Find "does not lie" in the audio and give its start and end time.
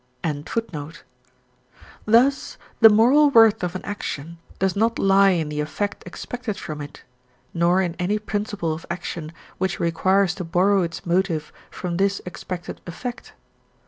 4.57-5.29